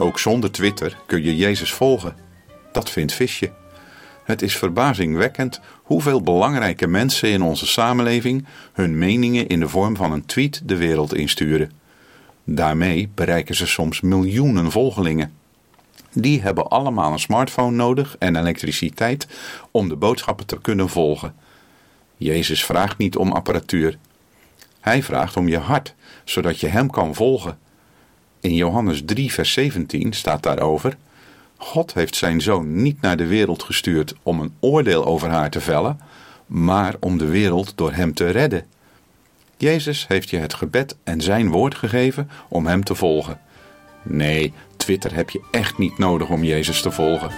Ook 0.00 0.18
zonder 0.18 0.50
Twitter 0.50 0.96
kun 1.06 1.22
je 1.22 1.36
Jezus 1.36 1.72
volgen. 1.72 2.16
Dat 2.72 2.90
vindt 2.90 3.12
Visje. 3.12 3.50
Het 4.24 4.42
is 4.42 4.56
verbazingwekkend 4.56 5.60
hoeveel 5.82 6.22
belangrijke 6.22 6.86
mensen 6.86 7.28
in 7.28 7.42
onze 7.42 7.66
samenleving 7.66 8.46
hun 8.72 8.98
meningen 8.98 9.46
in 9.46 9.60
de 9.60 9.68
vorm 9.68 9.96
van 9.96 10.12
een 10.12 10.26
tweet 10.26 10.62
de 10.64 10.76
wereld 10.76 11.14
insturen. 11.14 11.72
Daarmee 12.44 13.10
bereiken 13.14 13.54
ze 13.54 13.66
soms 13.66 14.00
miljoenen 14.00 14.70
volgelingen. 14.70 15.32
Die 16.12 16.42
hebben 16.42 16.68
allemaal 16.68 17.12
een 17.12 17.18
smartphone 17.18 17.76
nodig 17.76 18.16
en 18.18 18.36
elektriciteit 18.36 19.26
om 19.70 19.88
de 19.88 19.96
boodschappen 19.96 20.46
te 20.46 20.60
kunnen 20.60 20.88
volgen. 20.88 21.34
Jezus 22.16 22.64
vraagt 22.64 22.98
niet 22.98 23.16
om 23.16 23.32
apparatuur. 23.32 23.98
Hij 24.80 25.02
vraagt 25.02 25.36
om 25.36 25.48
je 25.48 25.58
hart, 25.58 25.94
zodat 26.24 26.60
je 26.60 26.66
Hem 26.66 26.90
kan 26.90 27.14
volgen. 27.14 27.58
In 28.40 28.54
Johannes 28.54 29.02
3, 29.04 29.32
vers 29.32 29.52
17 29.52 30.12
staat 30.12 30.42
daarover: 30.42 30.96
God 31.56 31.94
heeft 31.94 32.16
zijn 32.16 32.40
zoon 32.40 32.82
niet 32.82 33.00
naar 33.00 33.16
de 33.16 33.26
wereld 33.26 33.62
gestuurd 33.62 34.14
om 34.22 34.40
een 34.40 34.54
oordeel 34.60 35.04
over 35.04 35.28
haar 35.28 35.50
te 35.50 35.60
vellen, 35.60 36.00
maar 36.46 36.94
om 37.00 37.18
de 37.18 37.26
wereld 37.26 37.72
door 37.74 37.92
hem 37.92 38.14
te 38.14 38.30
redden. 38.30 38.64
Jezus 39.56 40.06
heeft 40.08 40.30
je 40.30 40.36
het 40.36 40.54
gebed 40.54 40.96
en 41.04 41.20
zijn 41.20 41.48
woord 41.48 41.74
gegeven 41.74 42.30
om 42.48 42.66
hem 42.66 42.84
te 42.84 42.94
volgen. 42.94 43.40
Nee, 44.02 44.52
Twitter 44.76 45.14
heb 45.14 45.30
je 45.30 45.40
echt 45.50 45.78
niet 45.78 45.98
nodig 45.98 46.28
om 46.28 46.44
Jezus 46.44 46.82
te 46.82 46.90
volgen. 46.90 47.30